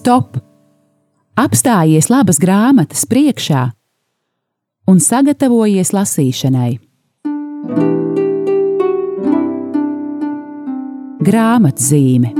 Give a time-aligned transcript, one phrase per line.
[0.00, 0.38] stop!
[1.40, 3.66] Apstājies labas grāmatas priekšā
[4.90, 6.72] un sagatavojies lasīšanai.
[11.20, 12.32] Grāmatzīme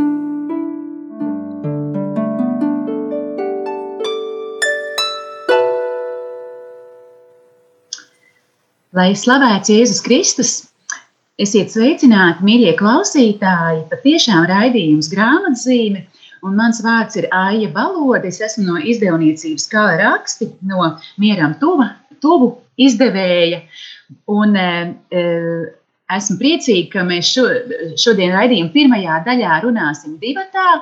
[8.96, 10.54] Lai slavēts Jēzus Kristus,
[11.40, 16.02] esiet sveicināti, mīļie klausītāji, patiešām raidījums grāmatzīme.
[16.46, 18.30] Un mans vārds ir Aija Balode.
[18.30, 21.92] Es esmu no izdevniecības kā raksti, no Mieram tuva,
[22.24, 23.60] tuvu izdevēja.
[24.32, 25.22] Un, e,
[26.16, 27.46] esmu priecīga, ka mēs šo,
[28.00, 30.80] šodien raidījuma pirmajā daļā runāsim divatā.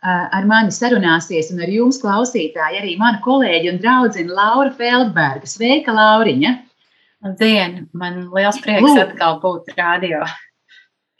[0.00, 5.50] Ar mani sarunāsies un ar jums, klausītāji, arī mana kolēģe un draudzene Laura Feldberga.
[5.50, 6.54] Sveika, Lauriņa!
[7.26, 7.82] Labdien!
[7.92, 9.02] Man liels prieks Lūk.
[9.02, 10.22] atkal būt radio.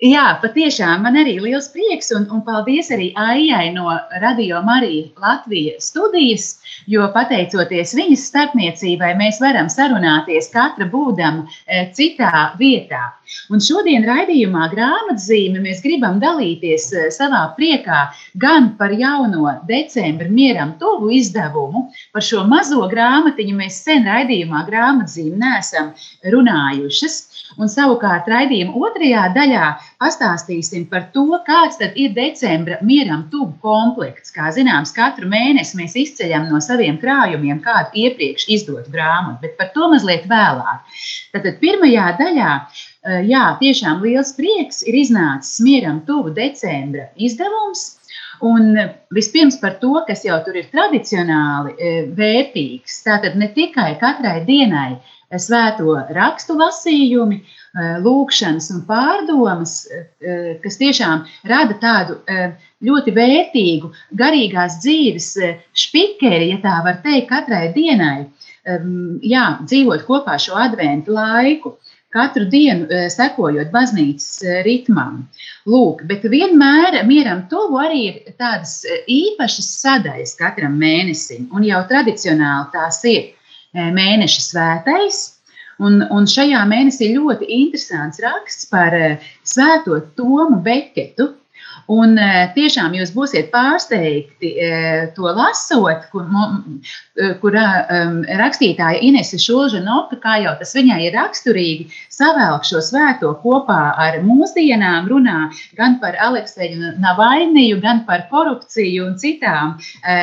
[0.01, 3.91] Jā, patiešām man arī liels prieks un, un paldies arī Aijai no
[4.23, 6.47] Radio Marija Latvijas studijas,
[6.88, 13.11] jo pateicoties viņas starpniecībai, mēs varam sarunāties katra būdama e, citā vietā.
[13.52, 18.01] Un šodien raidījumā grāmatzīme mēs gribam dalīties e, savā priekā
[18.41, 25.45] gan par jauno decembra mieram tuvu izdevumu, par šo mazo grāmatiņu mēs sen raidījumā grāmatzīme
[25.45, 25.93] neesam
[26.24, 27.21] runājušas.
[27.59, 29.66] Un savukārt raidījuma otrajā daļā
[30.02, 34.30] pastāstīsim par to, kāds ir decembra mieram tuvu komplekts.
[34.34, 39.73] Kā zināms, katru mēnesi mēs izceļam no saviem krājumiem kādu iepriekš izdotu grāmatu, bet par
[39.74, 40.98] to mazliet vēlāk.
[41.34, 47.96] Tātad pirmajā daļā, eh, jā, tiešām liels prieks ir iznācis mieram tuvu decembra izdevums.
[48.40, 48.73] Un
[49.12, 53.02] vispirms par to, kas jau tur ir tradicionāli eh, vērtīgs.
[53.04, 55.01] Tātad ne tikai katrai dienai
[55.39, 62.19] svēto rakstu lasījumi, eh, lūkšanas un pārdomas, eh, kas tiešām rada tādu
[62.83, 65.37] ļoti vērtīgu garīgās dzīves
[65.75, 68.27] špikeri, ja tā var teikt, katrai dienai.
[69.25, 71.79] Jā, dzīvot kopā šo adventu laiku
[72.13, 75.29] katru dienu sekojot baznīcas ritmam.
[75.67, 82.73] Lūk, bet vienmēr mieram tuvu arī ir tādas īpašas sadaļas katram mēnesim, un jau tradicionāli
[82.73, 83.33] tās ir
[83.75, 85.21] mēneša svētais.
[85.81, 88.93] Un, un šajā mēnesī ļoti interesants raksts par
[89.49, 91.31] svēto Tomu Beketu,
[91.91, 92.15] Un
[92.55, 94.53] tiešām jūs būsiet pārsteigti
[95.17, 96.28] to lasot, kur,
[97.41, 97.56] kur
[98.39, 105.09] rakstītāja Inese Šulžanoka, kā jau tas viņai ir raksturīgi, savēlk šo svēto kopā ar mūsdienām,
[105.11, 109.75] runā gan par Alekseju Navainiju, gan par korupciju un citām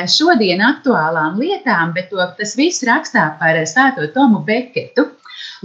[0.08, 5.10] šodien aktuālām lietām, bet to, tas viss rakstā par svēto Tomu Beketu.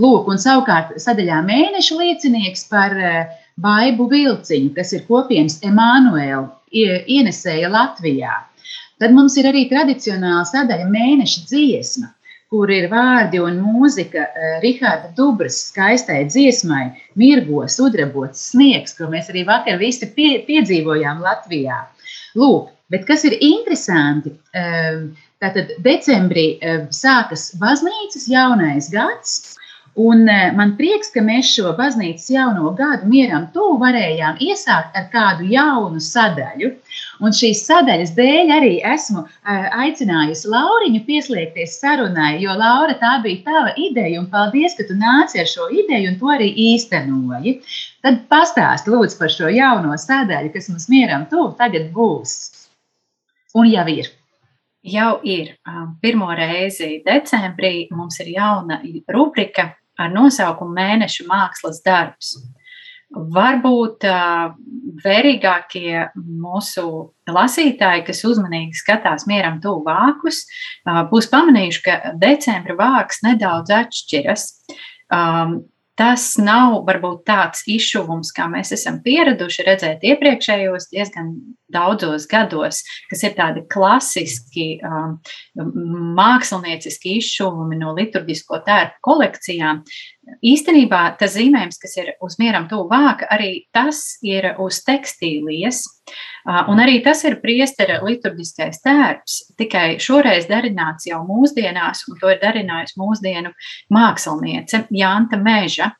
[0.00, 7.70] Lūk, un savukārt sadaļā mēneša liecinieks par uh, Baibu Vilciņu, kas ir kopienas Emanuēla ienesēja
[7.70, 8.32] Latvijā.
[9.02, 12.12] Tad mums ir arī tradicionāla sadaļa mēneša dziesma,
[12.52, 16.84] kur ir vārdi un mūzika eh, Rahāda Dubras skaistai dziesmai,
[17.18, 21.80] Mirgo sudrabots sniegs, ko mēs arī vakar visi pie, piedzīvojām Latvijā.
[22.38, 25.00] Lūk, bet kas ir interesanti, eh,
[25.42, 29.56] tātad decembrī eh, sākas baznīcas jaunais gads,
[29.94, 35.10] Un e, man prieks, ka mēs šo baznīcas jauno gadu mieram tuvu varējām iesākt ar
[35.12, 36.70] kādu jaunu sadaļu.
[37.20, 43.42] Un šīs sadaļas dēļ arī esmu e, aicinājusi Lauriņu pieslēgties sarunai, jo Laura tā bija
[43.50, 47.54] tava ideja, un paldies, ka tu nāci ar šo ideju un to arī īstenoji.
[48.00, 52.38] Tad pastāsti lūdzu par šo jauno sadaļu, kas mums mieram tuvu tagad būs.
[53.60, 54.08] Un jau ir.
[54.88, 55.52] Jau ir.
[56.00, 58.80] Pirmo reizi decembrī mums ir jauna
[59.12, 59.68] rubrika
[60.00, 62.36] ar nosaukumu Mēneša mākslas darbs.
[63.12, 64.54] Varbūt uh,
[65.04, 66.84] vērīgākie mūsu
[67.28, 70.46] lasītāji, kas uzmanīgi skatās mieram tuvu vākus,
[70.86, 74.46] uh, būs pamanījuši, ka decembra vāks nedaudz atšķiras.
[75.12, 75.58] Um,
[76.00, 81.34] Tas nav varbūt tāds izšuvums, kā mēs esam pieraduši redzēt iepriekšējos diezgan
[81.72, 82.80] daudzos gados,
[83.10, 85.18] kas ir tādi klasiski um,
[86.16, 89.82] mākslinieciski izšuvumi no liturgisko tērpu kolekcijām.
[90.22, 95.82] Īstenībā tas zīmējums, kas ir uz mieram tuvu vāka, arī tas ir uz tekstīlijas.
[96.70, 102.38] Un arī tas ir priestera liturgiskais tērps, tikai šoreiz darināts jau mūsdienās, un to ir
[102.42, 103.50] darinājusi mūsdienu
[103.94, 105.90] māksliniece Janta Meža.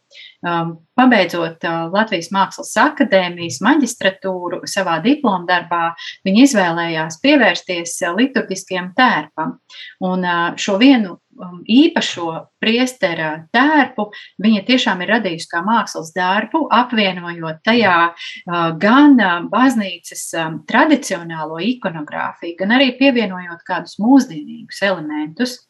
[0.98, 1.62] Pabeidzot
[1.94, 5.82] Latvijas Mākslas akadēmijas maģistratūru savā diploma darbā,
[6.26, 9.58] viņa izvēlējās pievērsties liturgiskiem tērpam.
[10.02, 10.26] Un
[10.58, 11.18] šo vienu
[11.66, 12.28] īpašo
[12.62, 14.08] priestera tērpu
[14.42, 21.60] viņa tiešām ir radījusi kā mākslas darbu, apvienojot tajā uh, gan uh, baznīcas um, tradicionālo
[21.72, 25.60] ikonogrāfiju, gan arī pievienojot kādus mūsdienīgus elementus.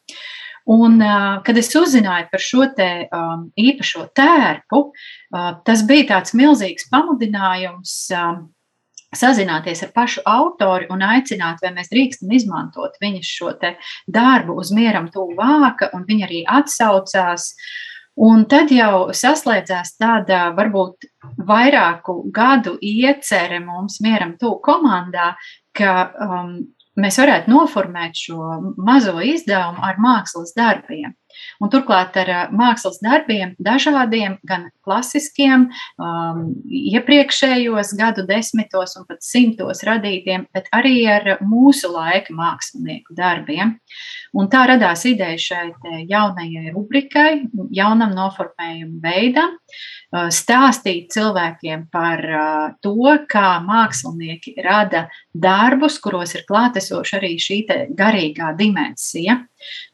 [0.63, 6.35] Un, uh, kad es uzzināju par šo te, um, īpašo tērpu, uh, tas bija tāds
[6.39, 8.45] milzīgs pamudinājums um,
[9.17, 13.53] sazināties ar pašu autori un aicināt, vai mēs drīkstam izmantot viņas šo
[14.07, 17.53] darbu uz mieram tuvu vāka, un viņa arī atsaucās.
[18.23, 21.07] Un tad jau saslēdzās tāda varbūt
[21.47, 25.31] vairāku gadu iecerē mums mieram tuvu komandā,
[25.73, 26.51] ka um,
[26.99, 31.15] mēs varētu noformēt šo mazo izdevumu ar mākslas darbiem.
[31.61, 35.67] Un turklāt ar mākslas darbiem, dažādiem, gan klasiskiem,
[36.01, 43.77] um, iepriekšējos gadu desmitos un pat simtos radītiem, bet arī ar mūsu laika mākslinieku darbiem.
[44.33, 47.43] Un tā radās ideja šai jaunajai rubrikai,
[47.73, 49.57] jaunam noformējumu veidam,
[50.33, 52.21] stāstīt cilvēkiem par
[52.85, 57.63] to, kā mākslinieki rada darbus, kuros ir klātesoša arī šī
[57.97, 59.39] garīgā dimensija,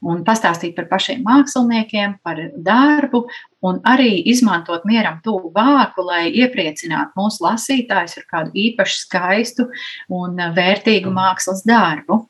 [0.06, 3.26] un pastāstīt par pašiem māksliniekiem, par darbu,
[3.66, 9.70] un arī izmantot mieram tuvu vāku, lai iepriecinātu mūsu lasītājus ar kādu īpaši skaistu
[10.10, 12.24] un vērtīgu mākslas darbu.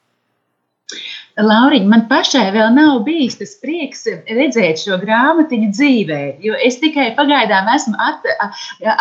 [1.39, 7.09] Lauriņa, man pašai vēl nav bijis tas prieks redzēt šo grāmatiņu dzīvē, jo es tikai
[7.18, 8.27] pagaidām esmu at,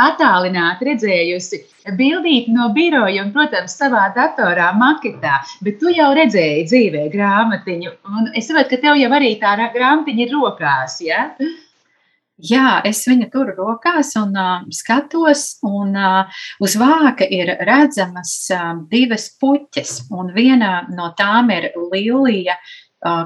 [0.07, 1.63] attālināti redzējusi
[1.99, 8.31] bildīti no biroja un, protams, savā datorā maketā, bet tu jau redzēji dzīvē grāmatiņu, un
[8.35, 11.31] es saprotu, ka tev jau arī tā grāmatiņa ir rokās, ja?
[12.39, 18.77] Jā, es viņu turu rokās un uh, skatos, un uh, uz vāka ir redzamas uh,
[18.91, 22.55] divas puķes, un viena no tām ir Lilija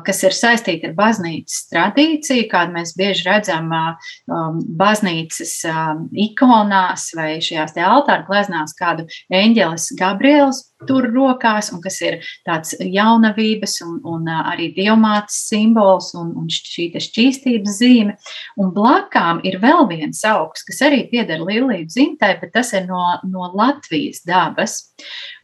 [0.04, 7.38] kas ir saistīti ar baznīcas tradīciju, kādu mēs bieži redzam um, baznīcas um, ikonās vai
[7.40, 14.30] šajās altāra gleznās, kādu eņģelis Gabriels tur rokās, un kas ir tāds jaunavības un, un
[14.32, 18.16] arī dievmātes simbols un, un šī šķīstības zīme.
[18.60, 23.02] Un blakām ir vēl viens augs, kas arī pieder Liliju dzimtai, bet tas ir no,
[23.28, 24.78] no Latvijas dabas.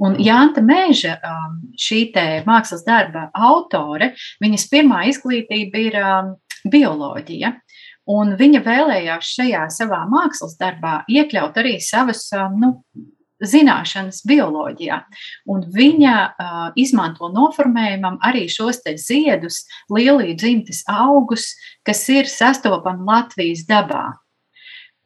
[0.02, 1.18] Un Jānta Mēža,
[1.78, 4.12] šī te mākslas darba autore,
[4.42, 5.98] Viņas pirmā izglītība ir
[6.68, 7.54] bioloģija.
[8.08, 12.24] Un viņa vēlējās šajā savā mākslas darbā iekļaut arī savas
[12.56, 12.72] nu,
[13.44, 15.00] zināšanas bioloģijā.
[15.50, 21.52] Un viņa uh, izmanto noformējumam arī šos ziedus, lielī dzimtes augus,
[21.86, 24.18] kas ir sastopami Latvijas dabā.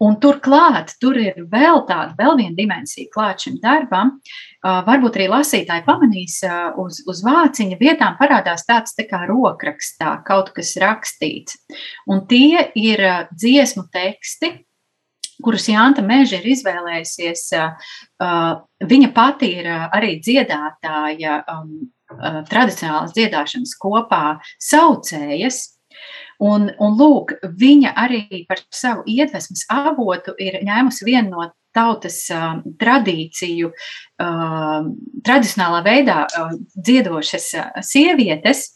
[0.03, 4.17] Un turklāt, tur ir vēl tāda, vēl viena dimensija klāt šim darbam.
[4.63, 10.17] Uh, varbūt arī lasītāji pamanīs, uh, uz, uz vāciņa vietām parādās tāds tā kā rokrakstā,
[10.27, 11.61] kaut kas rakstīts.
[12.11, 14.57] Un tie ir uh, dziesmu teksti,
[15.45, 17.45] kurus Jānta Mēža ir izvēlējusies.
[18.93, 21.75] Viņa pati ir arī dziedātāja um,
[22.49, 24.25] tradicionālās dziedāšanas kopā
[24.61, 25.65] saucējas.
[26.43, 32.59] Un, un lūk, viņa arī par savu iedvesmas avotu ir ņēmusi vienu no tautas uh,
[32.81, 34.89] tradīciju, uh,
[35.25, 38.67] tradicionālā veidā uh, dziedošas uh, sievietes,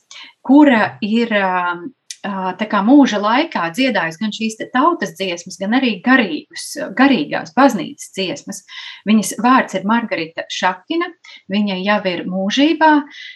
[0.46, 1.82] kura ir uh,
[2.22, 8.62] kā mūža laikā dziedājusi gan šīs tautas dziesmas, gan arī garīgus, garīgās baznīcas dziesmas.
[9.08, 11.10] Viņas vārds ir Margarita Šakina,
[11.52, 12.92] viņa jau ir mūžībā,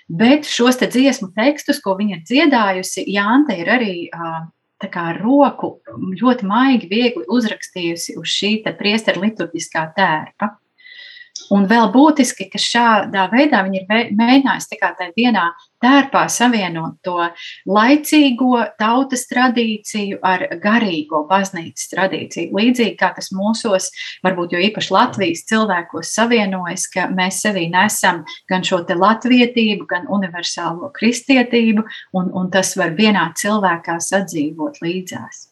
[0.08, 3.94] bet šos te dziesmu tekstus, ko viņa ir dziedājusi, Jānta ir arī
[4.88, 10.54] kā roku ļoti maigi, viegli uzrakstījusi uz šī priestera liturgiskā tērpa.
[11.50, 15.48] Un vēl būtiski, ka šādā veidā viņi ir mēģinājuši tajā vienā
[15.82, 17.16] tērpā savienot to
[17.66, 22.54] laicīgo tautas tradīciju ar garīgo baznīcas tradīciju.
[22.54, 23.90] Līdzīgi kā tas mūsos,
[24.26, 30.06] varbūt jo īpaši Latvijas cilvēkos savienojas, ka mēs sevī nesam gan šo te latvietību, gan
[30.12, 35.49] universālo kristietību, un, un tas var vienā cilvēkā sadzīvot līdzās.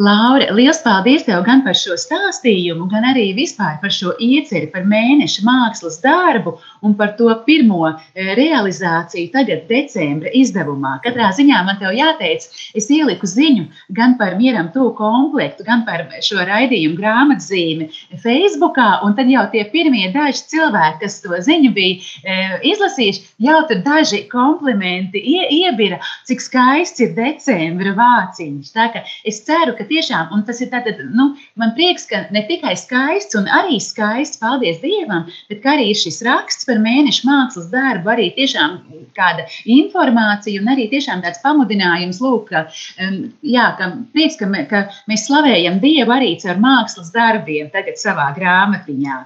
[0.00, 4.86] Laura, liels paldies tev gan par šo stāstījumu, gan arī vispār par šo ieceri, par
[4.88, 10.94] mēneša mākslas darbu un par to pirmo eh, realizāciju tagad, decembra izdevumā.
[11.04, 16.06] Katrā ziņā man te jāteic, es ieliku ziņu gan par mieram tuvu komplektu, gan par
[16.24, 17.90] šo raidījumu grāmatzīmi
[18.24, 22.40] Facebookā, un tad jau tie pirmie daži cilvēki, kas to ziņu bija e,
[22.72, 28.72] izlasījuši, jau tur daži komplimenti ie, iebira, cik skaists ir decembra vāciņš.
[28.72, 28.88] Tā
[29.28, 33.36] es ceru, ka tiešām, un tas ir tātad, nu, man prieks, ka ne tikai skaists
[33.38, 38.30] un arī skaists, paldies Dievam, bet arī ir šis raksts par mēnešu mākslas darbu, arī
[38.36, 38.78] tiešām
[39.16, 42.64] kāda informācija un arī tiešām tāds pamudinājums, lūk, ka,
[43.02, 47.98] um, jā, ka prieks, ka, me, ka mēs slavējam Dievu arī caur mākslas darbiem tagad
[48.00, 49.18] savā grāmatiņā.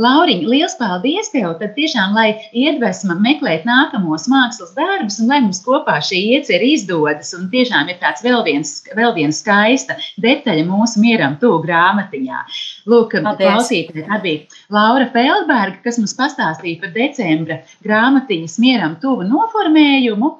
[0.00, 5.60] Lauriņ, liels paldies tev, tad tiešām, lai iedvesma meklēt nākamos mākslas darbus un lai mums
[5.66, 11.02] kopā šī iecer izdodas un tiešām ir tāds vēl viens, vēl viens skaista detaļa mūsu
[11.02, 12.42] mieram tuvu grāmatiņā.
[12.88, 20.32] Lūk, klausītāji, tā bija Laura Feldberga, kas mums pastāstīja par decembra grāmatiņas mieram tuvu noformējumu,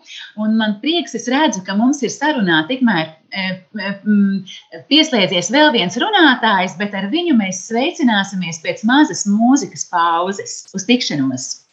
[0.43, 3.47] un man prieks, es redzu, ka mums ir sarunā tikmēr e,
[3.85, 3.95] e,
[4.91, 10.61] pieslēdzies vēl viens runātājs, bet ar viņu mēs sveicināsimies pēc mazas mūzikas pauzes.
[10.75, 11.68] Uz tikšanos!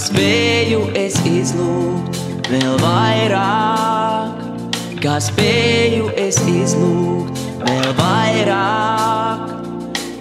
[0.00, 2.16] Spēju es izlūgt,
[2.50, 4.40] vēl vairāk,
[5.02, 9.52] kā spēju es izlūgt, vēl vairāk,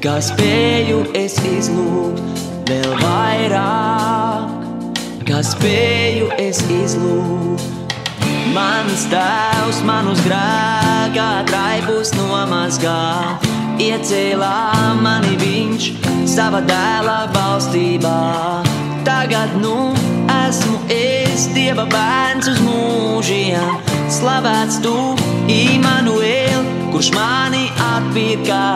[0.04, 4.68] kā spēju es izlūgt, vēl vairāk,
[5.30, 7.66] kā spēju es izlūgt.
[8.54, 13.00] Mans tēvs manus grēkā traipus nomazgā,
[13.82, 14.54] iecēlā
[15.02, 15.90] mani viņš
[16.36, 18.73] sava dēla valstībā
[19.34, 19.94] tagad nu
[20.48, 23.80] esmu es Dieva bērns uz mūžiem.
[24.14, 24.94] Slavēts tu,
[25.50, 26.62] Immanuēl,
[26.94, 28.68] kurš mani atpirkā.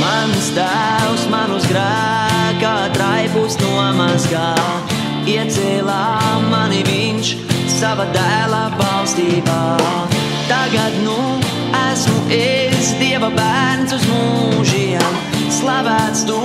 [0.00, 4.48] Mans tēvs manus grēkā traipus nomazgā.
[5.28, 6.00] Iecēlā
[6.48, 7.36] mani viņš
[7.76, 9.62] sava dēla valstībā.
[10.48, 11.20] Tagad nu
[11.92, 15.20] esmu es Dieva bērns uz mūžiem.
[15.52, 16.40] Slavēts tu,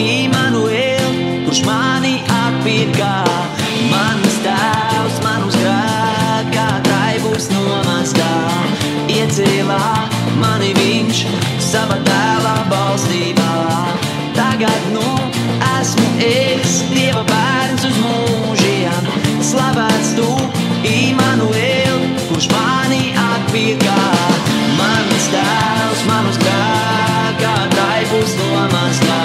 [0.00, 0.95] Immanuēl,
[1.56, 3.12] kurš mani atpirkā pirkā.
[3.88, 8.32] Mans tēvs manus grēkā traibus nomazgā.
[9.08, 9.80] Iecēlā
[10.40, 11.22] mani viņš
[11.62, 13.54] sava dēla balstībā.
[14.36, 15.06] Tagad nu
[15.78, 19.08] esmu es Dieva bērns uz mūžiem.
[19.40, 20.28] Slavēts tu,
[20.84, 23.96] Immanuēl, kurš mani atpirkā.
[24.76, 29.24] Mans tēvs manus grēkā traibus nomazgā.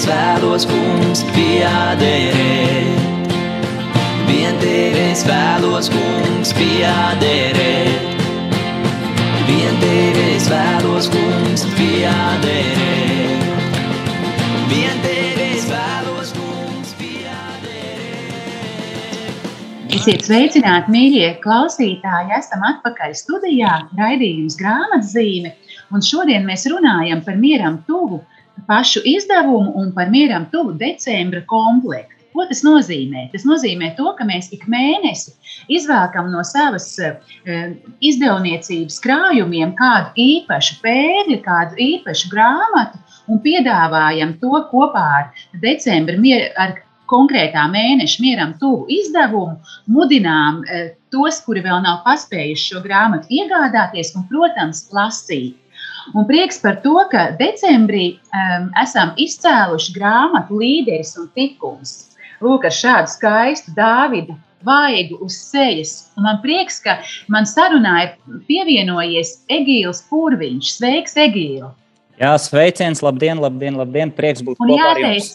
[0.00, 2.88] es vēlos, kungs, piederēt.
[4.24, 8.22] Vien tevi es vēlos, kungs, piederēt.
[9.44, 13.44] Vien tevi es vēlos, kungs, piederēt.
[14.72, 18.32] Vien tevi es vēlos, kungs, piederēt.
[20.00, 22.38] Esiet sveicināti, mīļie klausītāji!
[22.40, 25.52] Esam atpakaļ studijā, raidījums grāmatzīme.
[25.92, 28.24] Un šodien mēs runājam par mieram tuvu
[28.68, 32.16] pašu izdevumu un par mieram tuvu decembra komplektu.
[32.30, 33.24] Ko tas nozīmē?
[33.32, 35.32] Tas nozīmē to, ka mēs ik mēnesi
[35.74, 37.16] izvēlkam no savas uh,
[38.06, 46.14] izdevniecības krājumiem kādu īpašu pēļu, kādu īpašu grāmatu un piedāvājam to kopā ar decembra,
[46.62, 46.78] ar
[47.10, 49.58] konkrētā mēneša mieram tuvu izdevumu,
[49.90, 55.58] mudinām e, tos, kuri vēl nav paspējuši šo grāmatu iegādāties un, protams, lasīt.
[56.14, 61.96] Un prieks par to, ka decembrī um, esam izcēluši grāmatu līderis un tikums.
[62.40, 66.10] Lūk, ar šādu skaistu Dāvida vaigu uz sejas.
[66.16, 66.98] Un man prieks, ka
[67.32, 70.72] man sarunā ir pievienojies Egīls Pūriņš.
[70.78, 71.68] Sveiks, Egīl!
[72.20, 74.12] Jā, sveiciens, labdien, labdien, labdien!
[74.12, 75.30] Prieks būt un kopā jāteic, ar jums!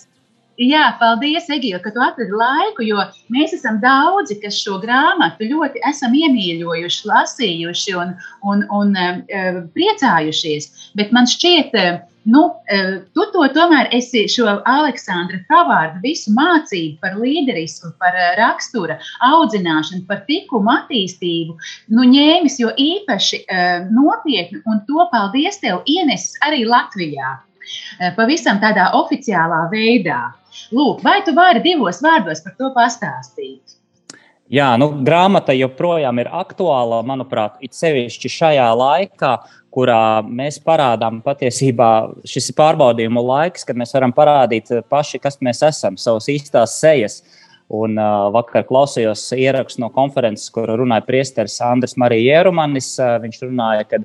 [0.56, 3.02] Jā, paldies, Egīla, ka tu atradi laiku, jo
[3.34, 8.14] mēs esam daudzi, kas šo grāmatu ļoti esam iemīļojuši, lasījuši un,
[8.48, 10.70] un, un uh, priecājušies.
[10.96, 11.98] Bet man šķiet, uh,
[12.32, 18.96] nu, uh, tu to tomēr esi šo Aleksandra Havārdu visu mācību par līderismu, par rakstura
[19.28, 21.58] audzināšanu, par tikumu attīstību,
[21.92, 27.42] nu, ņēmis jo īpaši uh, nopietni, un to paldies tev ienesis arī Latvijā.
[28.18, 30.22] Pavisam tādā oficiālā veidā.
[30.76, 33.76] Lūk, vai tu vari divos vārdos par to pastāstīt?
[34.52, 39.32] Jā, nu, grāmata joprojām ir aktuāla, manuprāt, it sevišķi šajā laikā,
[39.74, 41.90] kurā mēs parādām patiesībā
[42.30, 47.24] šis pārbaudījumu laiks, kad mēs varam parādīt paši, kas mēs esam, savas īstās sejas.
[47.74, 52.92] Un, uh, vakar klausījos ierakstu no konferences, kur runāja priesteris Andris Marija Jerumanis.
[53.00, 54.04] Uh, viņš runāja, ka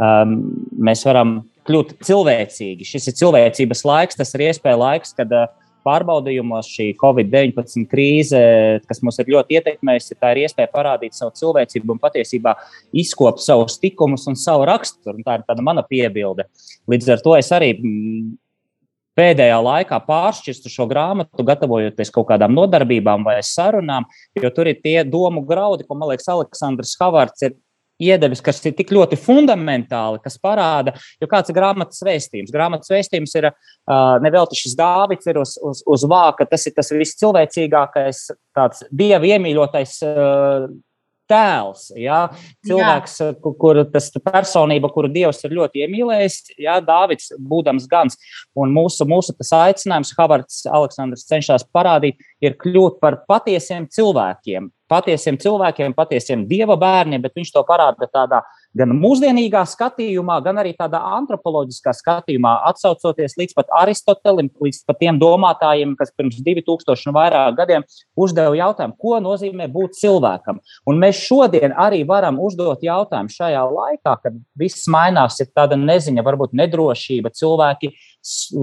[0.00, 0.38] um,
[0.80, 2.86] mēs varam kļūt cilvēcīgi.
[2.86, 5.50] Šis ir cilvēcības laiks, tas ir iespēja laiks, kad uh,
[5.86, 8.42] pārbaudījumos šī Covid-19 krīze,
[8.88, 12.54] kas mums ir ļoti ietekmējusi, tā ir iespēja parādīt savu cilvēcību un patiesībā
[13.02, 15.18] izkopt savus tikumus un savu raksturu.
[15.18, 16.46] Un tā ir tāda mana piebilde.
[16.90, 18.30] Līdz ar to es arī mm,
[19.18, 24.06] pēdējā laikā pāršķirstu šo grāmatu, gatavojoties kaut kādām nodarbībām vai sarunām,
[24.38, 27.58] jo tur ir tie domu graudi, ko, man liekas, Aleksandrs Havards ir
[28.02, 32.52] iedevis, kas ir tik ļoti fundamentāli, kas parāda, jo kāds ir grāmatas vēstījums.
[32.54, 33.50] Grāmatas vēstījums ir
[34.24, 38.24] nevelti šis Dāvids ir uz, uz, uz vāka, tas ir tas viscilvēcīgākais,
[38.56, 40.00] tāds dieva iemīļotais.
[41.32, 41.86] Tēls.
[41.96, 42.26] Ja?
[42.66, 43.30] Cilvēks, jā.
[43.60, 46.78] kur tas personība, kuru Dievs ir ļoti iemīlējis, ja?
[46.84, 48.18] Dāvids, būdams gans.
[48.58, 55.96] Un mūsu, mūsu aicinājums, Havards Aleksandrs cenšas parādīt, ir kļūt par patiesiem cilvēkiem, patiesiem cilvēkiem,
[55.96, 58.42] patiesiem dieva bērniem, bet viņš to parāda tādā
[58.76, 65.18] gan mūsdienīgā skatījumā, gan arī tādā antropoloģiskā skatījumā, atsaucoties līdz pat Aristotelim, līdz pat tiem
[65.20, 67.84] domātājiem, kas pirms 2000 un vairāk gadiem
[68.16, 70.62] uzdeva jautājumu, ko nozīmē būt cilvēkam.
[70.88, 76.24] Un mēs šodien arī varam uzdot jautājumu šajā laikā, kad viss mainās, ir tāda neziņa,
[76.24, 77.92] varbūt nedrošība, cilvēki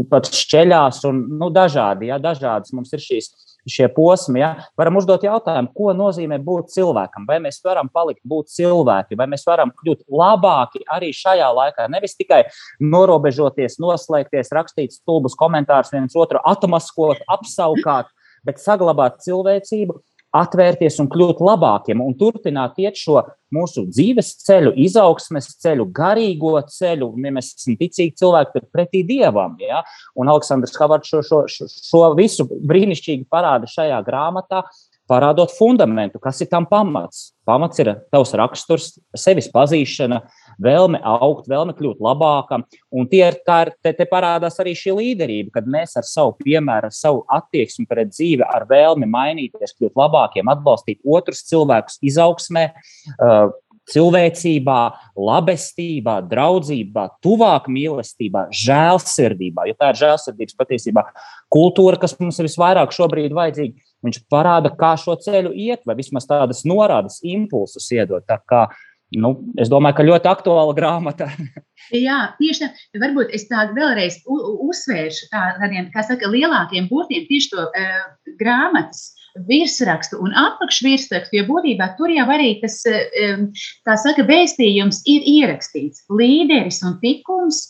[0.10, 3.30] pat šķeļās un nu, dažādi, ja, dažādas mums ir šīs
[3.68, 7.26] šie posmi, ja, varam uzdot jautājumu, ko nozīmē būt cilvēkam.
[7.30, 11.90] Vai mēs varam palikt būt cilvēki, vai mēs varam kļūt labāki arī šajā laikā.
[11.92, 12.44] Nevis tikai
[12.80, 18.12] norobežoties, noslēgties, rakstīt stulbus komentārus, viens otru atmaskot, apsaukāt,
[18.48, 20.00] bet saglabāt cilvēcību
[20.36, 23.22] atvērties un kļūt labākiem un turpināt iet šo
[23.56, 27.12] mūsu dzīves ceļu, izaugsmes ceļu, garīgo ceļu.
[27.24, 29.58] Ja mēs esam ticīgi cilvēki, tad pretī dievam.
[29.64, 29.82] Ja?
[30.20, 34.64] Un Aleksandrs Havards šo, šo, šo, šo visu brīnišķīgi parāda šajā grāmatā.
[35.10, 37.32] Parādot fundamentu, kas ir tam pamats.
[37.50, 42.66] Pamats ir tavs raksturs, sevis pazīšana, uh, vēlme augt, vēlme kļūt labākam.
[42.92, 46.90] Un tie ir, ir, te, te parādās arī šī līderība, kad mēs ar savu piemēru,
[46.92, 52.70] ar savu attieksmi pret dzīvi, ar vēlmi mainīties, kļūt labākiem, atbalstīt otrus cilvēkus izaugsmē.
[53.18, 53.50] Uh,
[53.90, 54.80] cilvēcībā,
[55.18, 59.66] labestībā, draudzībā, tuvāk mīlestībā, žēlsirdībā.
[59.70, 61.06] Jo tā ir žēlsirdības patiesībā
[61.54, 63.88] kultūra, kas mums ir visvairāk šobrīd vajadzīga.
[64.06, 68.24] Viņš parāda, kā šo ceļu iet, vai vismaz tādas norādes, impulsus iedot.
[68.30, 68.68] Tā kā
[69.18, 71.30] Nu, es domāju, ka ļoti aktuāla grāmata.
[72.08, 72.68] Jā, tieši tā.
[73.02, 78.04] Varbūt es tādu vēlreiz uzsvēršu tādiem, kā saka, lielākiem burtiem tieši to uh,
[78.42, 79.16] grāmatas
[79.50, 83.48] virsrakstu un apakšvirsrakstu, jo būtībā tur jau arī tas, uh,
[83.88, 86.06] tā saka, vēstījums ir ierakstīts.
[86.14, 87.64] Līderis un tikums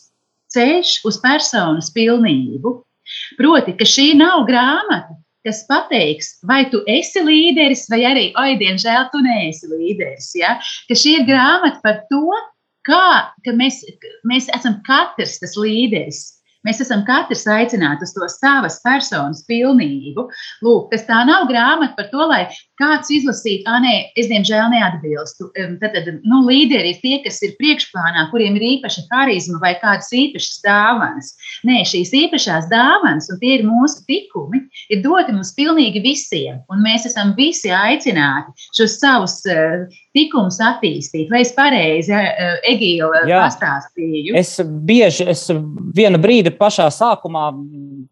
[0.52, 2.76] ceļš uz personas pilnību.
[3.40, 9.08] Proti, ka šī nav grāmata, kas pateiks, vai tu esi līderis, vai arī, oi, diemžēl,
[9.12, 10.32] tu neesi līderis.
[10.38, 10.56] Ja?
[10.88, 12.26] Ka šī ir grāmata par to,
[12.88, 13.82] kā mēs,
[14.28, 16.26] mēs esam katrs tas līderis.
[16.66, 20.26] Mēs esam katrs aicināti uz to savas personas pilnību.
[20.64, 22.42] Lūk, tas tā nav grāmata par to, lai
[22.80, 25.50] kāds izlasītu, ah, nē, es diemžēl neatbilstu.
[25.82, 30.62] Tad, nu, līderi ir tie, kas ir priekšplānā, kuriem ir īpaša harizma vai kādas īpašas
[30.64, 31.32] dāvanas.
[31.68, 36.62] Nē, šīs īpašās dāvanas, un tie ir mūsu tikumi, ir doti mums pilnīgi visiem.
[36.72, 39.84] Un mēs esam visi aicināti šos savus uh,
[40.16, 41.28] tikumus attīstīt.
[41.32, 44.34] Vai es pareizi, uh, Egīla, pastāstīju?
[44.40, 45.46] Es bieži, es
[45.96, 47.50] vienu brīdi pašā sākumā,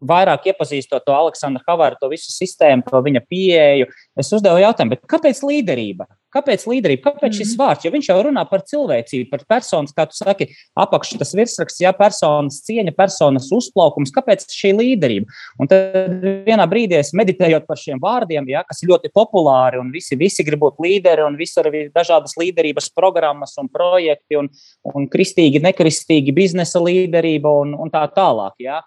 [0.09, 5.41] vairāk iepazīstot to Aleksandru Havaru, to visu sistēmu, to viņa pieeju, es uzdevu jautājumu, kāpēc
[5.45, 6.09] līderība?
[6.29, 7.09] Kāpēc līderība?
[7.09, 7.59] Kāpēc šis mhm.
[7.59, 7.85] vārds?
[7.85, 11.93] Jo viņš jau runā par cilvēcību, par personas, kā tu saki, apakšā tas virsraksts, ja
[11.97, 14.13] personas cieņa, personas uzplaukums.
[14.13, 15.39] Kāpēc šī līderība?
[15.57, 19.89] Un tad vienā brīdī es meditējot par šiem vārdiem, ja, kas ir ļoti populāri, un
[19.93, 24.51] visi, visi grib būt līderi, un visur ir dažādas līderības programmas un projekti, un,
[24.93, 28.53] un kristīgi, nekristīgi biznesa līderība un, un tā tālāk.
[28.61, 28.83] Ja.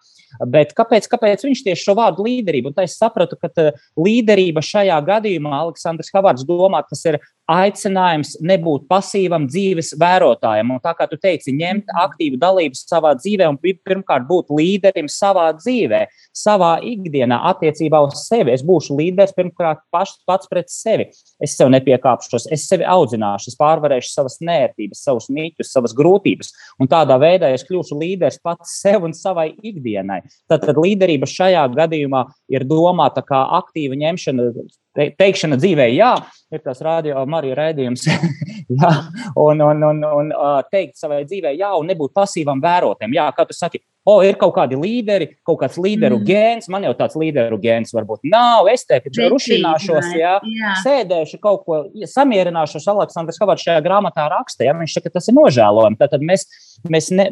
[0.46, 2.70] Bet kāpēc, kāpēc viņš tieši šo vārdu līderību?
[2.70, 3.50] Un tā es sapratu, ka
[3.98, 7.18] līderība šajā gadījumā Aleksandrs Havārds domā, tas ir
[7.52, 10.72] aicinājums nebūt pasīvam dzīves vērotājam.
[10.74, 12.00] Un tā kā tu teici, ņemt mhm.
[12.04, 16.04] aktīvu dalību savā dzīvē un pirmkārt būt līderim savā dzīvē,
[16.36, 18.54] savā ikdienā, attiecībā uz sevi.
[18.54, 21.08] Es būšu līderis pirmkārt paš, pats pret sevi.
[21.42, 26.52] Es sev nepiekāpšos, es sevi audzināšu, es pārvarēšu savas nērtības, savus mītus, savas grūtības.
[26.82, 30.22] Un tādā veidā es kļūšu līderis pats sev un savai ikdienai.
[30.50, 34.48] Tad, tad līderība šajā gadījumā ir domāta kā aktīva ņemšana
[34.96, 36.12] te, teikšana dzīvē, jā,
[36.52, 38.04] ir tas radio Marija raidījums,
[38.82, 38.92] jā,
[39.40, 40.34] un, un, un, un
[40.72, 43.16] teikt savai dzīvē, jā, un nebūt pasīvam vērotiem.
[43.16, 46.26] Jā, kā tu saki, o, ir kaut kādi līderi, kaut kāds līderu mm.
[46.28, 48.68] gēns, man jau tāds līderu gēns varbūt nav.
[48.72, 50.74] Es te taču rušināšos, jā, jā.
[50.82, 51.82] sēdēšu kaut ko,
[52.14, 52.88] samierināšos.
[52.92, 56.00] Aleksandrs Havārds šajā grāmatā raksta, ja viņš saka, tas ir nožēlojami.
[56.02, 56.46] Tad mēs,
[56.90, 57.28] mēs ne,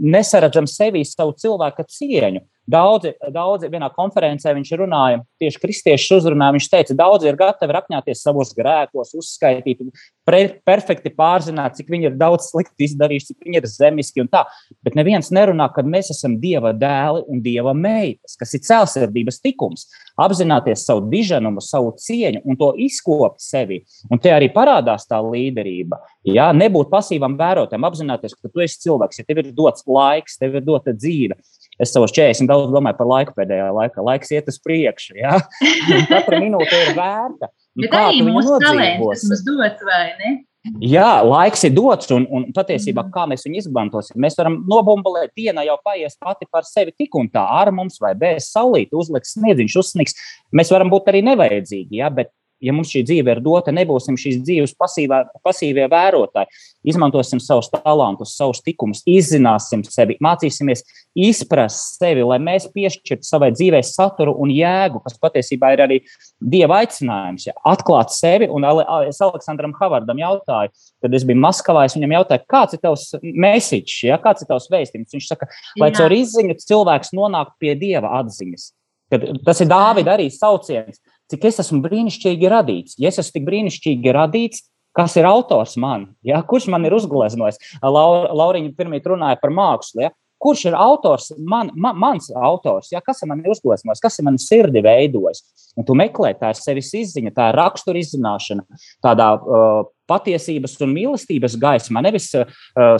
[0.00, 2.42] nesaredzam sevī savu cilvēku cieņu.
[2.70, 6.50] Daudzi, daudzi vienā konferencē viņš runāja, tieši kristiešu uzrunā.
[6.54, 9.80] Viņš teica, daudzi ir gatavi rakņāties savos grēkos, uzskaitīt,
[10.28, 14.44] pre, perfekti pārzināt, cik viņi ir daudz slikti izdarījuši, cik viņi ir zemiski un tā.
[14.86, 19.88] Bet neviens nerunā, ka mēs esam Dieva dēli un Dieva meitas, kas ir cēlsirdības tikums.
[20.20, 23.80] Apzināties savu diženumu, savu cieņu un to izkopt sevi.
[24.12, 25.98] Un te arī parādās tā līderība.
[26.28, 30.58] Jā, nebūt pasīvam vērotājam, apzināties, ka tu esi cilvēks, ja tev ir dots laiks, tev
[30.58, 31.38] ir dota dzīve
[31.80, 34.04] es savos 40 daudz domāju par laiku pēdējā laikā.
[34.04, 35.16] Laiks iet uz priekšu.
[35.20, 35.38] Ja?
[36.12, 37.50] Katra minūte ir vērta.
[37.80, 40.36] Bet arī mūsu talants mums dots, vai ne?
[40.84, 45.64] Jā, laiks ir dots, un, un patiesībā, kā mēs viņu izmantosim, mēs varam nobumbulēt, diena
[45.64, 49.76] jau paies pati par sevi tik un tā, ar mums vai bez saulīt, uzliks sniedziņš,
[49.80, 50.18] uzsniks.
[50.52, 52.28] Mēs varam būt arī nevajadzīgi, ja, bet
[52.60, 56.50] ja mums šī dzīve ir dota, nebūsim šīs dzīves pasīvā, pasīvie vērotāji.
[56.92, 60.84] Izmantosim savus talantus, savus tikumus, izzināsim sevi, mācīsimies
[61.18, 66.00] izprast sevi, lai mēs piešķirtu savai dzīvei saturu un jēgu, kas patiesībā ir arī
[66.40, 67.48] Dieva aicinājums.
[67.48, 67.56] Ja?
[67.68, 68.66] Atklāt sevi, un
[69.08, 70.72] es Aleksandram Havardam jautāju,
[71.04, 74.20] kad es biju Maskavā, es viņam jautāju, kāds ir tavs message, ja?
[74.22, 75.16] kāds ir tavs vēstījums.
[75.16, 75.48] Viņš saka,
[75.80, 78.70] lai caur izziņu cilvēks nonāktu pie Dieva atziņas.
[79.10, 82.98] Kad tas ir Dāvida arī sauciens cik es esmu brīnišķīgi radīts.
[83.00, 84.64] Ja es esmu tik brīnišķīgi radīts,
[84.96, 86.10] kas ir autors man?
[86.26, 86.42] Ja?
[86.46, 87.60] Kurš man ir uzgleznojis?
[87.82, 90.06] Laura, Lauriņa pirmie runāja par mākslu.
[90.06, 90.14] Ja?
[90.40, 93.02] Kurš ir autors, man, man, mans autors, ja?
[93.04, 95.44] kas ir man uzgleznojis, kas ir man sirdi veidojis?
[95.76, 98.64] Un tu meklē, tā ir sevis izziņa, tā ir rakstura izzināšana,
[99.04, 102.02] tādā uh, patiesības un mīlestības gaismā.
[102.04, 102.48] Nevis uh,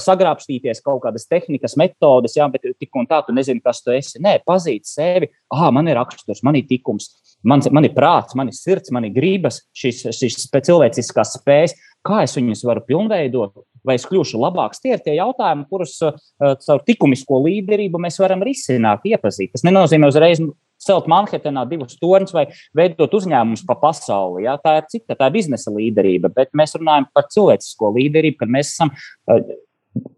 [0.01, 4.23] sagrābstīties kaut kādas tehnikas, metodes, jā, bet tik un tā tu nezini, kas tu esi.
[4.23, 8.51] Nē, pazīt sevi, ah, man ir raksturs, man ir tikums Mans, man ir prāts, man
[8.51, 13.97] ir sirds, man ir gribas, šīs, šīs cilvēciskās spējas, kā es viņus varu pilnveidot, vai
[13.97, 14.83] es kļūšu labāks.
[14.83, 16.19] Tie ir tie jautājumi, kurus uh,
[16.67, 19.55] caur likumisko līderību mēs varam risināt, iepazīt.
[19.55, 20.43] Tas nenozīmē uzreiz
[20.85, 24.45] celt Manhetenā divus torņus vai veidot uzņēmumus pa pasauli.
[24.47, 24.57] Ja?
[24.61, 28.75] Tā ir cita, tā ir biznesa līderība, bet mēs runājam par cilvēcisko līderību, kad mēs
[28.75, 29.43] esam uh,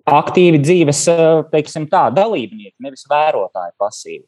[0.08, 4.26] aktīvi dzīves, uh, teiksim tā, dalībnieki, nevis vērotāji pasīvi.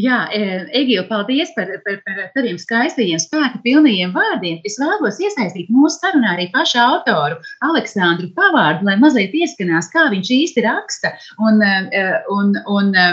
[0.00, 0.40] Jā, e,
[0.80, 4.60] Egīla, paldies par, par, par taviem skaistajiem, spēka pilnajiem vārdiem.
[4.68, 10.32] Es vēlos iesaistīt mūsu sarunā arī pašu autoru, Aleksandru Pavārdu, lai mazliet ieskanās, kā viņš
[10.36, 11.12] īsti raksta.
[11.42, 13.06] Un, e, un, un e,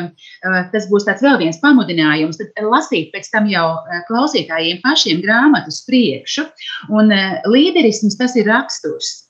[0.74, 3.68] tas būs tāds vēl viens pamudinājums, tad lasīt pēc tam jau
[4.08, 6.48] klausītājiem pašiem grāmatu uz priekšu.
[6.94, 7.12] Un
[7.50, 9.26] līderisms tas ir raksturs.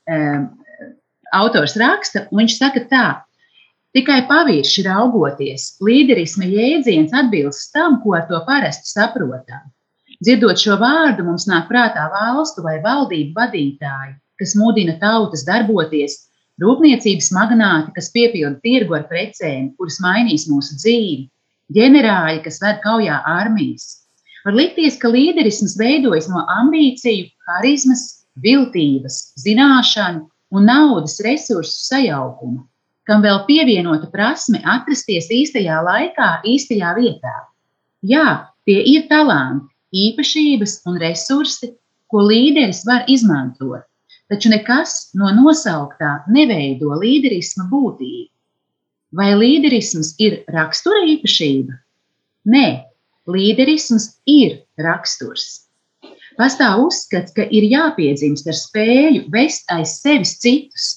[1.36, 3.06] Autors raksta, un viņš saka tā,
[3.98, 9.64] Tikai pavirši raugoties, līderisma jēdziens atbilst tam, ko ar to parasti saprotam.
[10.22, 16.20] Dzirdot šo vārdu, mums nāk prātā valstu vai valdību vadītāji, kas mudina tautas darboties,
[16.62, 21.26] rūpniecības magnāti, kas piepilda tirgu ar precēm, kuras mainīs mūsu dzīvi,
[21.80, 23.90] ģenerāļi, kas ved kaujā armijas.
[24.46, 28.08] Var likties, ka līderisms veidojas no ambīciju, harizmas,
[28.46, 32.68] viltības, zināšanu un naudas resursu sajaukuma
[33.08, 37.36] kam vēl pievienota prasme atrasties īstajā laikā, īstajā vietā.
[38.04, 41.72] Jā, tie ir talanti, īpašības un resursi,
[42.12, 43.86] ko līderis var izmantot,
[44.32, 48.32] taču nekas no nosauktā neveido līderisma būtību.
[49.16, 51.78] Vai līderisms ir rakstura īpašība?
[52.52, 52.68] Nē,
[53.32, 55.64] līderisms ir raksturs.
[56.38, 60.90] Pastāv uzskats, ka ir jāpiedzimst ar spēju vest aiz sevis citus,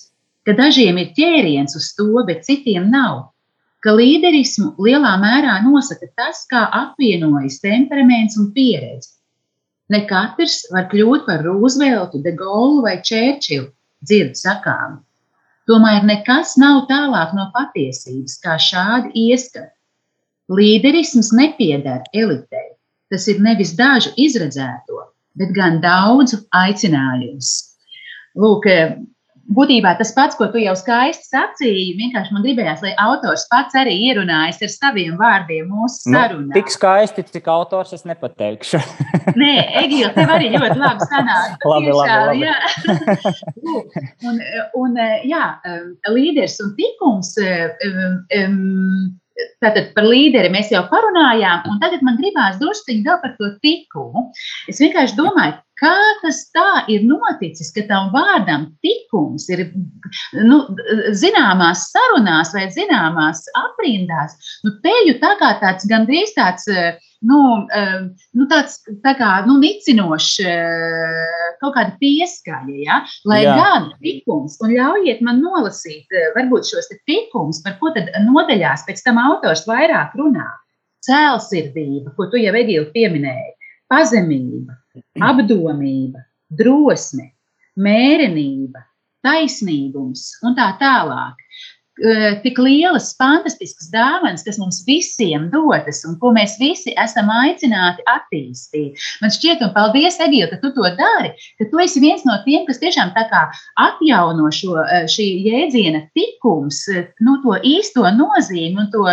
[0.51, 3.29] ka dažiem ir ķēriens uz to, bet citiem nav,
[3.85, 9.13] ka līderismu lielā mērā nosaka tas, kā apvienojas temperaments un pieredze.
[9.95, 13.69] Ne katrs var kļūt par Rooseveltu, De Gaulle vai Čērčilu,
[14.03, 14.99] dzird sakām.
[15.71, 19.71] Tomēr nekas nav tālāk no patiesības, kā šādi ieskati.
[20.51, 22.73] Līderisms nepiedara elitei.
[23.11, 24.99] Tas ir nevis dažu izredzēto,
[25.39, 27.55] bet gan daudzu aicinājums.
[28.39, 28.67] Lūk,
[29.51, 33.97] būtībā tas pats, ko tu jau skaisti sacīji, vienkārši man gribējās, lai autors pats arī
[34.09, 36.49] ierunājas ar saviem vārdiem mūsu sarunā.
[36.51, 38.83] Nu, tik skaisti, cik autors es nepateikšu.
[39.41, 41.65] Nē, Egīla, tev arī ļoti labi sanāk.
[41.73, 42.45] labi, labi, labi.
[42.45, 43.35] Jā.
[44.31, 44.45] un,
[44.85, 45.01] un,
[45.31, 45.47] jā,
[46.11, 49.19] līderis un tikums um,
[49.61, 54.27] Tātad par līderi mēs jau parunājām, un tagad man gribās druskuļi vēl par to tikumu.
[54.69, 59.67] Es vienkārši domāju, kā tas tā ir noticis, ka tam vārdam tikums ir
[60.37, 60.63] nu,
[61.17, 66.69] zināmās sarunās vai zināmās aprindās, nu, teju tā kā tāds gandrīz tāds.
[67.21, 67.37] Nu,
[68.33, 70.39] nu tāds tā kā nu, nicinošs,
[71.61, 72.97] kaut kāda pieskaņa, ja?
[73.29, 73.59] lai Jā.
[73.59, 79.21] gan tikums, un ļaujiet man nolasīt, varbūt šos tikumus, par ko tad nodaļās pēc tam
[79.21, 80.49] autors vairāk runā.
[81.05, 83.53] Cēlsirdība, ko tu jau Egīli pieminēji,
[83.93, 84.80] pazemība,
[85.21, 87.31] apdomība, drosme,
[87.81, 88.85] mērenība,
[89.27, 91.37] taisnīgums un tā tālāk.
[92.41, 98.97] Tik lielas, fantastiskas dāvanas, kas mums visiem dotas un ko mēs visi esam aicināti attīstīt.
[99.21, 102.65] Man šķiet, un paldies, Egīla, ka tu to dari, ka tu esi viens no tiem,
[102.65, 103.43] kas tiešām tā kā
[103.85, 104.81] atjauno šo
[105.13, 106.87] šī jēdziena tikums,
[107.21, 109.05] nu, to īsto nozīmi un to,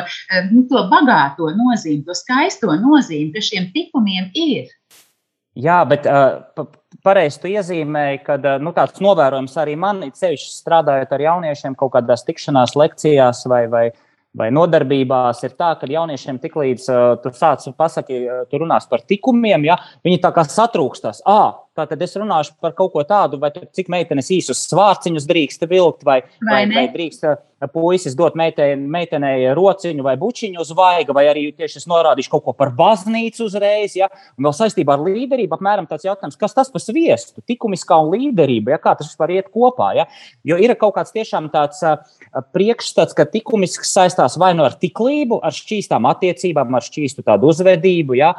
[0.53, 4.71] nu, to bagāto nozīmi, to skaisto nozīmi, kas šiem tikumiem ir.
[5.57, 6.67] Jā, bet uh,
[7.05, 11.95] pareizi tu iezīmēji, ka uh, nu, tāds novērojums arī man, ceļš strādājot ar jauniešiem kaut
[11.95, 13.85] kādās tikšanās lekcijās vai, vai,
[14.37, 19.01] vai nodarbībās, ir tā, ka jauniešiem tiklīdz uh, tu sāc pasaki, uh, tu runās par
[19.09, 21.23] tikumiem, ja, viņi tā kā satrūkstās.
[21.25, 21.39] À,
[21.77, 26.23] Tātad es runāšu par kaut ko tādu, vai cik meitenes īsus svārciņus drīkst vilkt, vai,
[26.41, 27.27] vai, vai, vai drīkst
[27.65, 32.43] puisis dot meitenei, meitenei rociņu vai bučiņu uz vaiga, vai arī tieši es norādīšu kaut
[32.45, 33.95] ko par baznīcu uzreiz.
[33.97, 34.11] Ja?
[34.37, 38.75] Un vēl saistībā ar līderību apmēram tāds jautājums, kas tas par sviestu, likumiskā un līderība,
[38.75, 38.81] ja?
[38.81, 39.89] kā tas vispār iet kopā.
[39.97, 40.05] Ja?
[40.45, 41.81] Jo ir kaut kāds tiešām tāds
[42.53, 48.19] priekšstats, ka likumisks saistās vai nu ar tiklību, ar šķīstām attiecībām, ar šķīstu tādu uzvedību,
[48.21, 48.35] ja?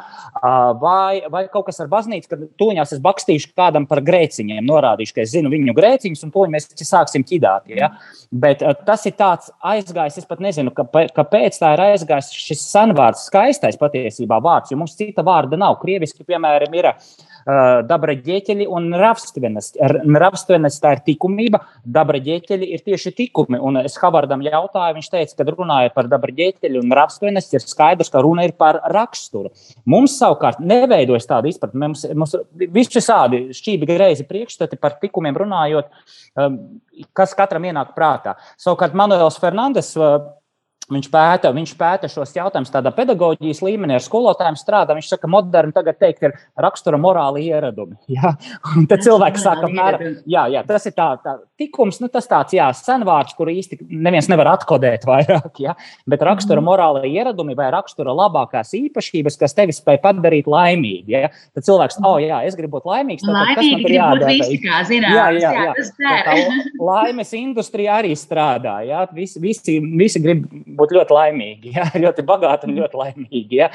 [0.79, 5.23] vai, vai kaut kas ar baznīcu, kad tuņās es bakstīšu kādam par grēciņiem, norādīšu, ka
[5.23, 7.69] es zinu viņu grēciņus, un to mēs sāksim ķidāt.
[7.69, 7.91] Ja?
[8.31, 13.77] Bet tas ir tāds aizgājis, es pat nezinu, kāpēc tā ir aizgājis šis senvārds, skaistais
[13.79, 15.77] patiesībā vārds, jo mums cita vārda nav.
[15.81, 18.89] Krieviski, piemēram, ir uh, dabra ģeķeļi un.
[18.99, 23.59] Ravstvenes tā ir likumība, dabra ģeķeļi ir tieši tikumi.
[23.61, 28.11] Un es Havardam jautāju, viņš teica, ka runājot par dabra ģeķeļi un ravstvenes, ir skaidrs,
[28.13, 29.53] ka runa ir par raksturu.
[29.89, 31.81] Mums savukārt neveidojas tāda izpratne.
[31.87, 32.35] Mums, mums
[32.69, 35.89] visi šādi šķīvi greizi priekšstati par tikumiem runājot,
[36.39, 36.59] um,
[37.13, 38.37] kas katram ienāk prātā.
[38.59, 39.95] Savukārt Manuels Fernandes
[40.89, 44.95] Viņš pēta, viņš pēta šos jautājumus tādā pedagoģijas līmenī, ar skolotājiem strādā.
[44.97, 47.99] Viņš saka, ka moderni tagad teikt, ir rakstura morāli ieradumi.
[48.09, 48.31] Ja?
[48.89, 52.67] Tad cilvēki saka, apmēram, jā, jā, tas ir tā, tā tikums, nu, tas tāds, jā,
[52.75, 55.75] senvārds, kuru īsti neviens nevar atkodēt vairāk, ja?
[56.09, 56.69] bet rakstura mhm.
[56.69, 61.13] morāli ieradumi vai rakstura labākās īpašības, kas tevi spēj padarīt laimīgu.
[61.13, 61.31] Ja?
[61.55, 64.31] Tad cilvēks, oh, jā, es gribu būt laimīgs, tad Laimīgi kas man tur jādara?
[64.33, 65.75] Visi, kā zinās, jā, jā, jā.
[66.05, 66.37] jā, tā
[66.89, 69.03] laimes industrija arī strādā, ja?
[69.15, 71.89] visi, visi, visi grib būt ļoti laimīgi, ja?
[72.03, 73.59] ļoti bagāti un ļoti laimīgi.
[73.59, 73.69] Ja?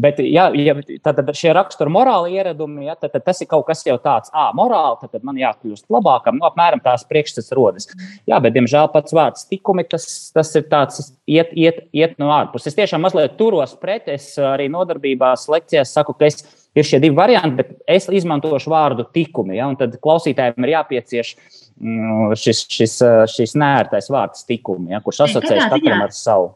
[0.00, 2.98] Bet, ja, ja tad, tad šie rakstura morāli ieradumi, ja?
[2.98, 6.38] tad, tad tas ir kaut kas jau tāds, ah, morāli, tad, tad man jākļūst labākam.
[6.40, 7.88] Nu, apmēram tās priekšstats rodas.
[8.28, 12.72] Jā, bet, diemžēl, pats vārds tikumi, tas, tas ir tāds, iet, iet, iet no ārpuses.
[12.72, 16.42] Es tiešām mazliet turos pret, es arī nodarbībās, lekcijās saku, ka es
[16.78, 19.58] ir šie divi varianti, bet es izmantošu vārdu tikumi.
[19.58, 21.34] Ja, tad klausītājiem ir jāpiecieš
[21.80, 23.00] mm, šis, šis,
[23.34, 26.54] šis nērtais vārds tikumi, ja, kurš asociēs katram ar savu.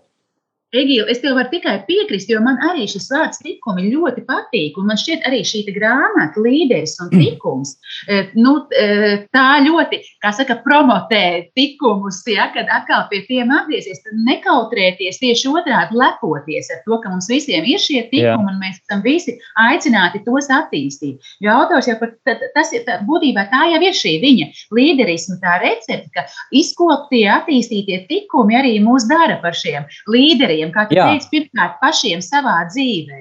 [0.72, 4.78] Egīla, es tev varu tikai piekrist, jo man arī šis vārds tikumi ļoti patīk.
[4.80, 7.74] Man šķiet, arī šī grāmata, līderis un tikums,
[8.08, 8.30] mm.
[8.40, 8.86] nu, e,
[9.36, 15.52] tā ļoti, kā saka, promotē tikumus, ja, kad atkal pie tiem atgriezies, tad nekautrēties tieši
[15.52, 18.38] otrādi lepoties ar to, ka mums visiem ir šie tikumi Jā.
[18.40, 21.20] un mēs esam visi aicināti tos attīstīt.
[21.44, 22.14] Jo autors jau par
[22.56, 26.24] tas ir, tā, būtībā tā jau ir šī viņa līderisma tā recepte, ka
[26.56, 31.10] izkoptie, attīstītie tikumi arī mūs dara par šiem līderiem pašiem, kā tu Jā.
[31.10, 33.20] teici, pirmkārt pašiem savā dzīvē.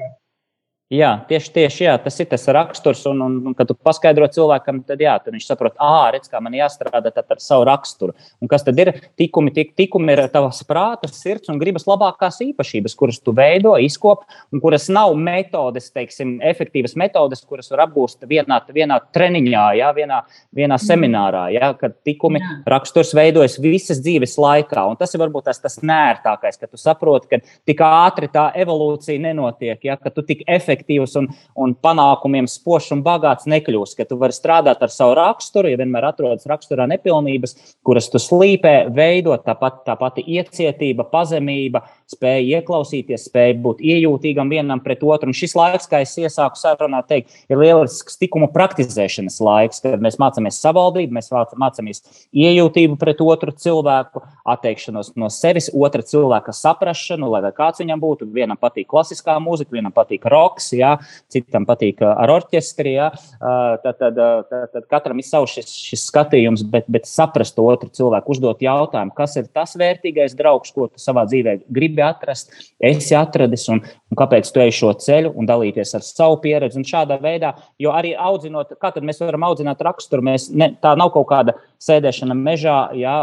[0.91, 3.05] Jā, tieši, tieši jā, tas ir tas raksturs.
[3.07, 6.41] Un, un, un kad tu paskaidro cilvēkam, tad, jā, tad viņš saprot, ah, redz, kā
[6.43, 8.11] man jāstrādā ar savu raksturu.
[8.43, 9.53] Un kas tad ir tikumi?
[9.55, 14.59] Tik, tikumi ir tavs prātas, sirds un gribas labākās īpašības, kuras tu veido, izkop, un
[14.59, 20.19] kuras nav metodes, teiksim, efektīvas metodes, kuras var apgūst vienā, vienā treniņā, jā, vienā,
[20.51, 20.85] vienā mm.
[20.89, 21.45] seminārā.
[21.55, 22.57] Jā, kad tikumi jā.
[22.75, 24.83] raksturs veidojas visas dzīves laikā.
[24.91, 29.23] Un tas ir varbūt tas, tas nērtākais, ka tu saproti, ka tik ātri tā evolūcija
[29.29, 33.97] nenotiek, jā, ka tu tik efektīvi efektīvs un, un panākumiem spožs un bagāts nekļūst.
[33.97, 38.91] Ka tu vari strādāt ar savu raksturu, ja vienmēr atrodas raksturā nepilnības, kuras tu slīpē,
[38.93, 45.31] veidot tāpat tā pati iecietība, pazemība, spēja ieklausīties, spēja būt iejūtīgam vienam pret otru.
[45.31, 50.19] Un šis laiks, kā es iesāku sarunā, teikt, ir lielisks tikuma praktizēšanas laiks, kad mēs
[50.21, 57.53] mācāmies savaldīt, mēs mācāmies iejūtību pret otru cilvēku, atteikšanos no sevis, otra cilvēka saprāšanu, lai
[57.55, 58.29] kāds viņam būtu.
[58.35, 60.95] Vienam patīk klasiskā mūzika, vienam patīk roks, jā,
[61.31, 62.95] citam patīk ar orķestri.
[62.97, 63.11] Jā.
[63.39, 64.19] Tad, tad,
[64.49, 69.13] tad, tad katram ir savs šis, šis skatījums, bet, bet saprast otru cilvēku, uzdot jautājumu,
[69.17, 74.19] kas ir tas vērtīgais draugs, ko tu savā dzīvē gribi atrast, esi atradis un, un
[74.19, 76.79] kāpēc tu ej šo ceļu un dalīties ar savu pieredzi.
[76.81, 80.95] Un šādā veidā, jo arī audzinot, kā tad mēs varam audzināt raksturu, mēs ne, tā
[80.99, 83.15] nav kaut kāda sēdēšana mežā, jā,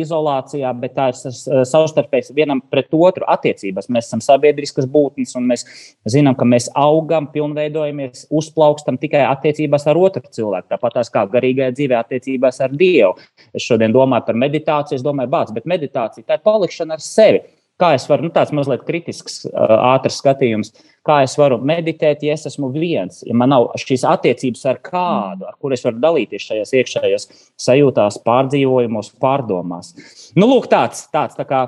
[0.00, 3.90] izolācijā, bet tā ir savstarpēji vienam pret otru attiecības.
[3.92, 5.66] Mēs esam sabiedriskas būtnes un mēs
[6.08, 10.70] zinām, ka mēs augam, pilnveidojamies, uzplaukstam tikai attiecībās ar otru cilvēku.
[10.72, 13.14] Tāpat tās kā garīgajā dzīvē attiecībās ar Dievu.
[13.52, 17.44] Es šodien domāju par meditāciju, es domāju, bāc, bet meditācija tā ir palikšana ar sevi.
[17.78, 20.72] Kā es varu, nu, tāds mazliet kritisks, ātrs skatījums,
[21.06, 25.46] kā es varu meditēt, ja es esmu viens, ja man nav šīs attiecības ar kādu,
[25.46, 27.28] ar kur es varu dalīties šajās iekšējās
[27.68, 29.94] sajūtās, pārdzīvojumos, pārdomās.
[30.34, 31.64] Nu, lūk, tāds, tāds tā kā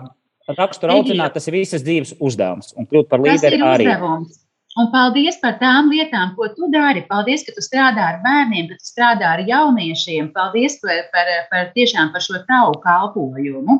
[0.50, 3.86] rakstura audzināt, tas ir visas dzīves uzdevums, un kļūt par līderi arī.
[3.86, 4.38] Uzdevums.
[4.78, 7.00] Un paldies par tām lietām, ko tu dari.
[7.08, 10.28] Paldies, ka tu strādā ar bērniem, ka tu strādā ar jauniešiem.
[10.30, 13.74] Paldies par, par, par, tiešām par šo tavu kalpojumu.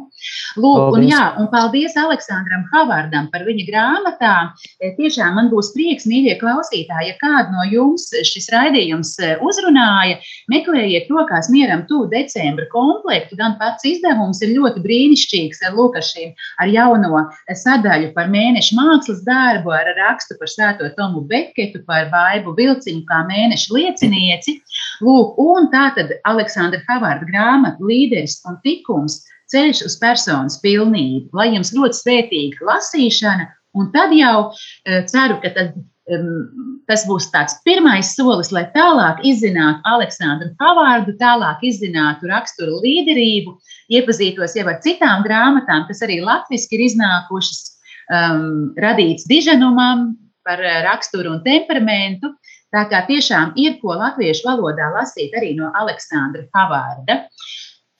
[0.59, 0.99] Lūk, paldies.
[0.99, 4.51] un, jā, un paldies Aleksandram Havardam par viņa grāmatām.
[4.83, 10.19] E, tiešām man būs prieks, mīļie klausītāji, ja kādu no jums šis raidījums e, uzrunāja,
[10.51, 13.39] meklējiet rokās mieram tu decembra komplektu.
[13.39, 17.25] Gan pats izdevums ir ļoti brīnišķīgs ar Lukašiem, ar jauno
[17.63, 23.05] sadaļu par mēnešu mākslas darbu, ar rakstu par svēto svēto Tomu Beketu par Baibu Vilciņu
[23.09, 24.61] kā mēneša liecinieci.
[25.03, 31.31] Lūk, un tā tad Aleksandra Havārda grāmata Līderis un tikums ceļš uz personas pilnību.
[31.33, 35.75] Lai jums ļoti svētīga lasīšana, un tad jau uh, ceru, ka tad,
[36.11, 43.59] um, tas būs tāds pirmais solis, lai tālāk izzinātu Aleksandru Havārdu, tālāk izzinātu raksturu līderību,
[43.91, 47.63] iepazītos jau ar citām grāmatām, kas arī latviešu ir iznākušas,
[48.11, 50.13] um, radīts diženumam,
[50.47, 52.35] par eh, raksturu un temperamentu.
[52.71, 57.25] Tā kā tiešām ir ko latviešu valodā lasīt arī no Aleksandra Havārda.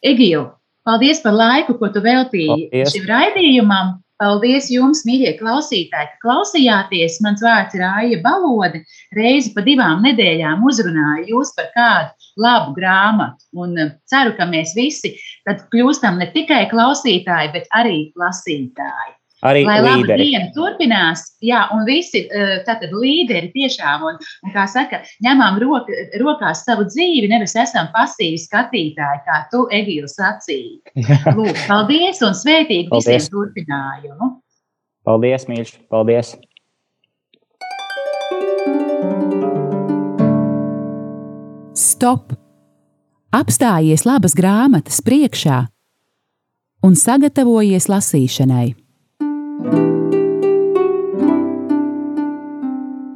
[0.07, 0.47] Egīla,
[0.87, 2.95] paldies par laiku, ko tu veltīji paldies.
[2.95, 3.99] šim raidījumam.
[4.21, 7.15] Paldies jums, mīļie klausītāji, ka klausījāties.
[7.25, 8.83] Mans vārds ir Aija Balode.
[9.17, 13.49] Reizi pa divām nedēļām uzrunāju jūs par kādu labu grāmatu.
[13.57, 15.15] Un eh, ceru, ka mēs visi
[15.49, 19.17] tad kļūstam ne tikai klausītāji, bet arī lasītāji.
[19.47, 20.27] Arī Lai līderi.
[20.27, 25.89] diena turpinās, jā, un visi eh, tātad līderi tiešām, un, un kā saka, ņemam rok,
[26.21, 30.83] rokās savu dzīvi, nevis esam pasīvi skatītāji, kā tu, Egīla, sacīji.
[31.39, 33.09] Lūk, paldies un svētīgi Paldies.
[33.09, 34.31] visiem turpinājumu.
[35.09, 35.73] Paldies, mīļš!
[35.89, 36.37] Paldies!
[41.81, 42.35] Stop!
[43.31, 45.63] Apstājies labas grāmatas priekšā
[46.85, 48.75] un sagatavojies lasīšanai.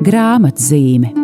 [0.05, 1.24] Grāmatzīme